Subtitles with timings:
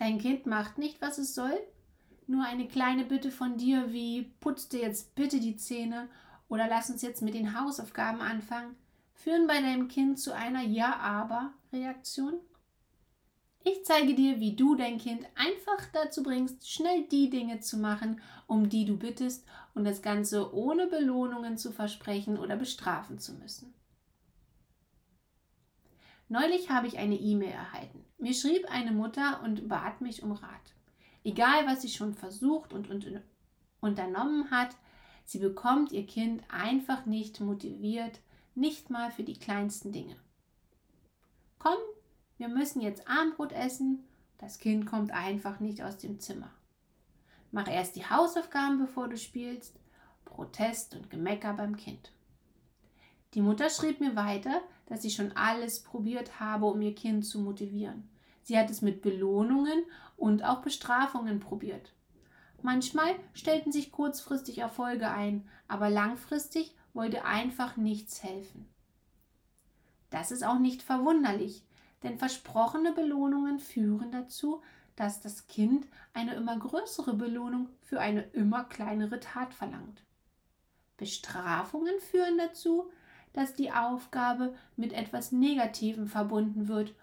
[0.00, 1.60] Dein Kind macht nicht, was es soll?
[2.26, 6.08] Nur eine kleine Bitte von dir wie putz dir jetzt bitte die Zähne
[6.48, 8.76] oder lass uns jetzt mit den Hausaufgaben anfangen,
[9.12, 12.40] führen bei deinem Kind zu einer Ja-Aber-Reaktion?
[13.62, 18.22] Ich zeige dir, wie du dein Kind einfach dazu bringst, schnell die Dinge zu machen,
[18.46, 23.74] um die du bittest und das Ganze ohne Belohnungen zu versprechen oder bestrafen zu müssen.
[26.30, 28.09] Neulich habe ich eine E-Mail erhalten.
[28.20, 30.74] Mir schrieb eine Mutter und bat mich um Rat.
[31.24, 33.22] Egal, was sie schon versucht und, und
[33.80, 34.76] unternommen hat,
[35.24, 38.20] sie bekommt ihr Kind einfach nicht motiviert,
[38.54, 40.16] nicht mal für die kleinsten Dinge.
[41.58, 41.78] Komm,
[42.36, 44.04] wir müssen jetzt Abendbrot essen.
[44.36, 46.50] Das Kind kommt einfach nicht aus dem Zimmer.
[47.52, 49.78] Mach erst die Hausaufgaben, bevor du spielst.
[50.26, 52.12] Protest und Gemecker beim Kind.
[53.34, 57.40] Die Mutter schrieb mir weiter, dass sie schon alles probiert habe, um ihr Kind zu
[57.40, 58.09] motivieren.
[58.50, 59.84] Sie hat es mit Belohnungen
[60.16, 61.92] und auch Bestrafungen probiert.
[62.62, 68.66] Manchmal stellten sich kurzfristig Erfolge ein, aber langfristig wollte einfach nichts helfen.
[70.10, 71.64] Das ist auch nicht verwunderlich,
[72.02, 74.62] denn versprochene Belohnungen führen dazu,
[74.96, 80.02] dass das Kind eine immer größere Belohnung für eine immer kleinere Tat verlangt.
[80.96, 82.90] Bestrafungen führen dazu,
[83.32, 86.96] dass die Aufgabe mit etwas Negativem verbunden wird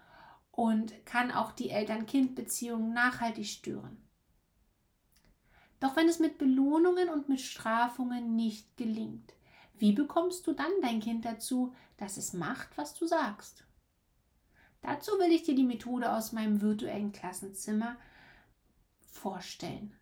[0.58, 3.96] und kann auch die Eltern-Kind-Beziehung nachhaltig stören.
[5.78, 9.34] Doch wenn es mit Belohnungen und mit Strafungen nicht gelingt,
[9.76, 13.62] wie bekommst du dann dein Kind dazu, dass es macht, was du sagst?
[14.82, 17.96] Dazu will ich dir die Methode aus meinem virtuellen Klassenzimmer
[19.12, 19.94] vorstellen.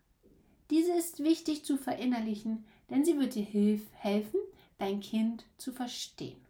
[0.71, 3.45] Diese ist wichtig zu verinnerlichen, denn sie wird dir
[3.93, 4.39] helfen,
[4.79, 6.46] dein Kind zu verstehen.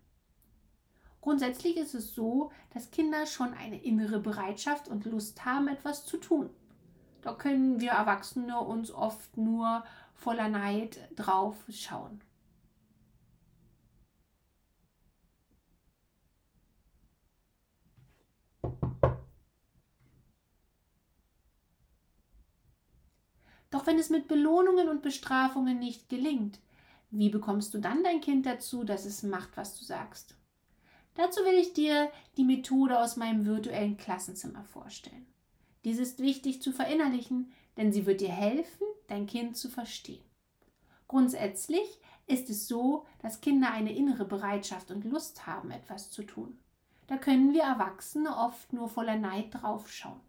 [1.28, 6.16] Grundsätzlich ist es so, dass Kinder schon eine innere Bereitschaft und Lust haben, etwas zu
[6.16, 6.50] tun.
[7.22, 12.22] Da können wir Erwachsene uns oft nur voller Neid drauf schauen.
[23.69, 26.62] Doch wenn es mit Belohnungen und Bestrafungen nicht gelingt,
[27.09, 30.38] wie bekommst du dann dein Kind dazu, dass es macht, was du sagst?
[31.17, 35.25] Dazu will ich dir die Methode aus meinem virtuellen Klassenzimmer vorstellen.
[35.83, 40.23] Dies ist wichtig zu verinnerlichen, denn sie wird dir helfen, dein Kind zu verstehen.
[41.07, 46.59] Grundsätzlich ist es so, dass Kinder eine innere Bereitschaft und Lust haben, etwas zu tun.
[47.07, 50.19] Da können wir Erwachsene oft nur voller Neid draufschauen.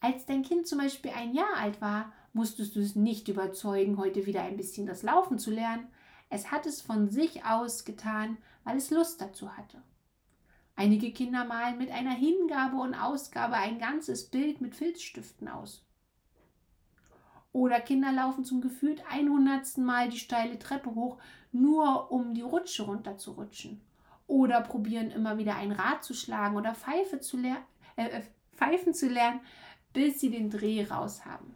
[0.00, 4.26] Als dein Kind zum Beispiel ein Jahr alt war, musstest du es nicht überzeugen, heute
[4.26, 5.88] wieder ein bisschen das Laufen zu lernen.
[6.30, 9.82] Es hat es von sich aus getan, weil es Lust dazu hatte.
[10.76, 15.84] Einige Kinder malen mit einer Hingabe und Ausgabe ein ganzes Bild mit Filzstiften aus.
[17.52, 19.78] Oder Kinder laufen zum gefühlt 100.
[19.78, 21.18] Mal die steile Treppe hoch,
[21.50, 23.80] nur um die Rutsche runterzurutschen.
[24.26, 27.56] Oder probieren immer wieder ein Rad zu schlagen oder Pfeife zu äh,
[27.96, 28.22] äh,
[28.54, 29.40] pfeifen zu lernen,
[29.92, 31.54] bis sie den Dreh raus haben.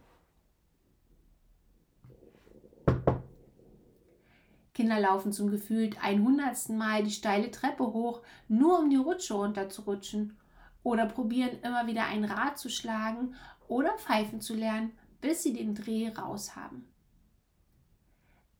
[4.73, 6.69] Kinder laufen zum gefühlt 100.
[6.69, 10.37] Mal die steile Treppe hoch, nur um die Rutsche runterzurutschen.
[10.81, 13.35] Oder probieren immer wieder ein Rad zu schlagen
[13.67, 14.91] oder pfeifen zu lernen,
[15.21, 16.87] bis sie den Dreh raus haben.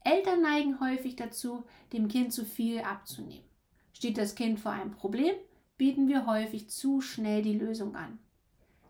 [0.06, 3.46] Eltern neigen häufig dazu, dem Kind zu viel abzunehmen.
[3.94, 5.36] Steht das Kind vor einem Problem,
[5.78, 8.20] bieten wir häufig zu schnell die Lösung an.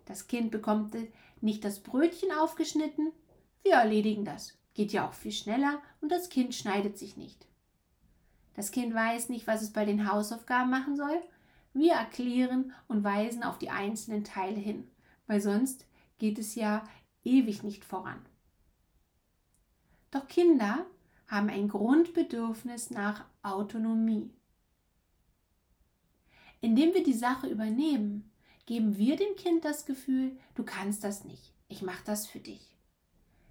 [0.05, 0.95] Das Kind bekommt
[1.41, 3.11] nicht das Brötchen aufgeschnitten,
[3.63, 4.57] wir erledigen das.
[4.73, 7.47] Geht ja auch viel schneller und das Kind schneidet sich nicht.
[8.55, 11.21] Das Kind weiß nicht, was es bei den Hausaufgaben machen soll.
[11.73, 14.87] Wir erklären und weisen auf die einzelnen Teile hin,
[15.25, 15.85] weil sonst
[16.19, 16.87] geht es ja
[17.23, 18.23] ewig nicht voran.
[20.11, 20.85] Doch Kinder
[21.27, 24.31] haben ein Grundbedürfnis nach Autonomie.
[26.61, 28.31] Indem wir die Sache übernehmen,
[28.67, 32.77] geben wir dem Kind das Gefühl, du kannst das nicht, ich mache das für dich.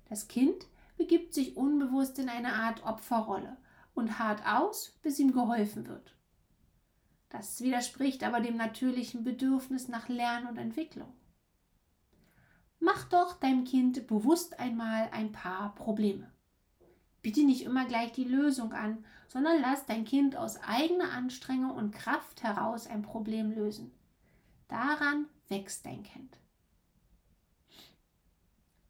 [0.09, 0.67] Das Kind
[1.03, 3.57] begibt sich unbewusst in eine Art Opferrolle
[3.93, 6.15] und hart aus, bis ihm geholfen wird.
[7.29, 11.13] Das widerspricht aber dem natürlichen Bedürfnis nach Lern- und Entwicklung.
[12.79, 16.31] Mach doch deinem Kind bewusst einmal ein paar Probleme.
[17.21, 21.93] Bitte nicht immer gleich die Lösung an, sondern lass dein Kind aus eigener Anstrengung und
[21.93, 23.91] Kraft heraus ein Problem lösen.
[24.69, 26.39] Daran wächst dein Kind.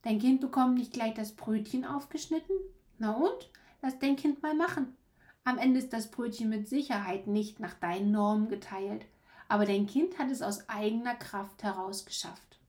[0.02, 2.56] Dein Kind bekommt nicht gleich das Brötchen aufgeschnitten?
[2.98, 3.50] Na und?
[3.80, 4.96] Lass dein Kind mal machen.
[5.44, 9.06] Am Ende ist das Brötchen mit Sicherheit nicht nach deinen Normen geteilt,
[9.48, 12.60] aber dein Kind hat es aus eigener Kraft heraus geschafft.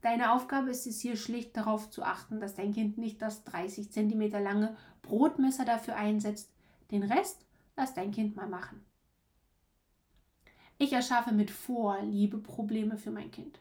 [0.00, 3.90] Deine Aufgabe ist es hier schlicht darauf zu achten, dass dein Kind nicht das 30
[3.90, 6.52] cm lange Brotmesser dafür einsetzt.
[6.90, 7.46] Den Rest
[7.76, 8.84] lass dein Kind mal machen.
[10.76, 13.60] Ich erschaffe mit Vorliebe Probleme für mein Kind.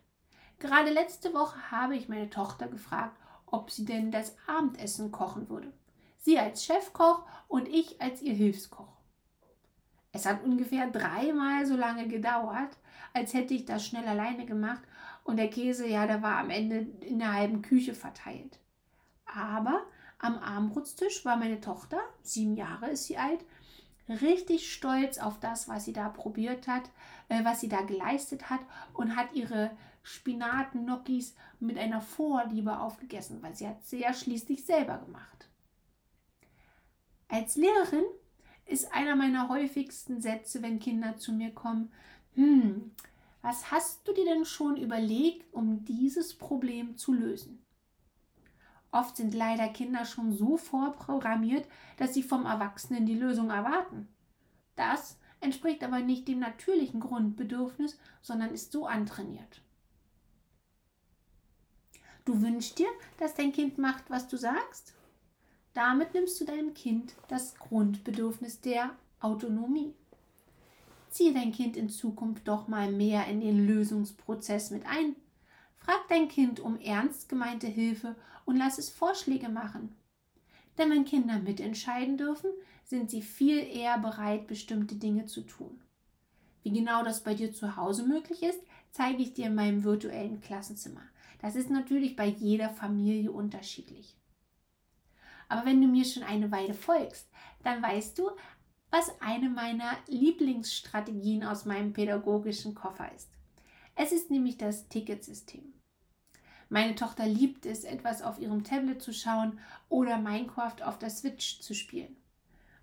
[0.59, 5.71] Gerade letzte Woche habe ich meine Tochter gefragt, ob sie denn das Abendessen kochen würde.
[6.17, 8.93] Sie als Chefkoch und ich als ihr Hilfskoch.
[10.11, 12.77] Es hat ungefähr dreimal so lange gedauert,
[13.13, 14.83] als hätte ich das schnell alleine gemacht
[15.23, 18.59] und der Käse, ja, der war am Ende in der halben Küche verteilt.
[19.25, 19.83] Aber
[20.19, 23.43] am Abendbrotstisch war meine Tochter, sieben Jahre ist sie alt,
[24.09, 26.83] richtig stolz auf das, was sie da probiert hat,
[27.29, 28.59] äh, was sie da geleistet hat
[28.93, 29.71] und hat ihre
[30.03, 35.49] Spinat-Gnocchis mit einer Vorliebe aufgegessen, weil sie hat sie ja schließlich selber gemacht.
[37.29, 38.03] Als Lehrerin
[38.65, 41.91] ist einer meiner häufigsten Sätze, wenn Kinder zu mir kommen,
[42.35, 42.91] hm,
[43.41, 47.65] was hast du dir denn schon überlegt, um dieses Problem zu lösen?
[48.93, 51.67] Oft sind leider Kinder schon so vorprogrammiert,
[51.97, 54.07] dass sie vom Erwachsenen die Lösung erwarten.
[54.75, 59.61] Das entspricht aber nicht dem natürlichen Grundbedürfnis, sondern ist so antrainiert.
[62.23, 62.87] Du wünschst dir,
[63.17, 64.93] dass dein Kind macht, was du sagst?
[65.73, 69.95] Damit nimmst du deinem Kind das Grundbedürfnis der Autonomie.
[71.09, 75.15] Ziehe dein Kind in Zukunft doch mal mehr in den Lösungsprozess mit ein.
[75.83, 78.15] Frag dein Kind um ernst gemeinte Hilfe
[78.45, 79.93] und lass es Vorschläge machen.
[80.77, 82.51] Denn wenn Kinder mitentscheiden dürfen,
[82.85, 85.81] sind sie viel eher bereit, bestimmte Dinge zu tun.
[86.61, 90.39] Wie genau das bei dir zu Hause möglich ist, zeige ich dir in meinem virtuellen
[90.39, 91.01] Klassenzimmer.
[91.41, 94.15] Das ist natürlich bei jeder Familie unterschiedlich.
[95.49, 97.29] Aber wenn du mir schon eine Weile folgst,
[97.61, 98.29] dann weißt du,
[98.89, 103.29] was eine meiner Lieblingsstrategien aus meinem pädagogischen Koffer ist.
[103.95, 105.73] Es ist nämlich das Ticketsystem.
[106.69, 109.59] Meine Tochter liebt es, etwas auf ihrem Tablet zu schauen
[109.89, 112.15] oder Minecraft auf der Switch zu spielen.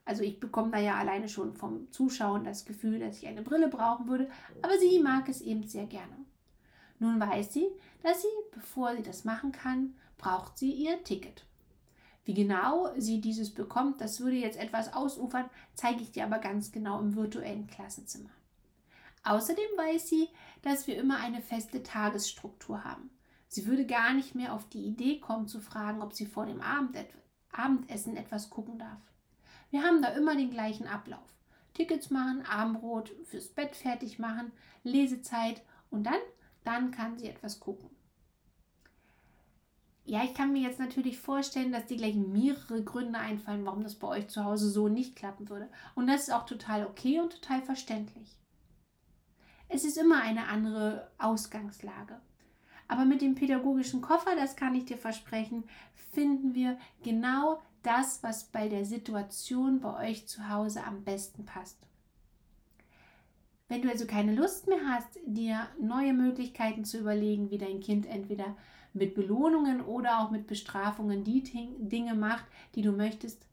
[0.05, 3.69] Also ich bekomme da ja alleine schon vom Zuschauen das Gefühl, dass ich eine Brille
[3.69, 4.31] brauchen würde,
[4.62, 6.17] aber sie mag es eben sehr gerne.
[7.01, 7.67] Nun weiß sie,
[8.03, 11.45] dass sie, bevor sie das machen kann, braucht sie ihr Ticket.
[12.25, 16.71] Wie genau sie dieses bekommt, das würde jetzt etwas ausufern, zeige ich dir aber ganz
[16.71, 18.31] genau im virtuellen Klassenzimmer.
[19.23, 20.29] Außerdem weiß sie,
[20.62, 23.11] dass wir immer eine feste Tagesstruktur haben.
[23.49, 26.61] Sie würde gar nicht mehr auf die Idee kommen zu fragen, ob sie vor dem
[26.61, 29.01] Abendessen etwas gucken darf.
[29.71, 31.35] Wir haben da immer den gleichen Ablauf.
[31.75, 34.53] Tickets machen, Abendbrot fürs Bett fertig machen,
[34.83, 36.21] Lesezeit und dann,
[36.65, 37.91] dann kann sie etwas gucken.
[40.05, 43.95] Ja, ich kann mir jetzt natürlich vorstellen, dass dir gleich mehrere Gründe einfallen, warum das
[43.95, 45.69] bei euch zu Hause so nicht klappen würde.
[45.95, 48.37] Und das ist auch total okay und total verständlich.
[49.73, 52.21] Es ist immer eine andere Ausgangslage.
[52.89, 55.63] Aber mit dem pädagogischen Koffer, das kann ich dir versprechen,
[56.13, 61.79] finden wir genau das, was bei der Situation bei euch zu Hause am besten passt.
[63.69, 68.07] Wenn du also keine Lust mehr hast, dir neue Möglichkeiten zu überlegen, wie dein Kind
[68.07, 68.57] entweder
[68.93, 71.45] mit Belohnungen oder auch mit Bestrafungen die
[71.79, 72.45] Dinge macht,
[72.75, 73.47] die du möchtest,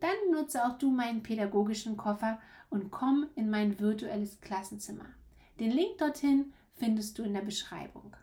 [0.00, 2.40] dann nutze auch du meinen pädagogischen Koffer
[2.70, 5.06] und komm in mein virtuelles Klassenzimmer.
[5.60, 8.16] Den Link dorthin findest du in der Beschreibung.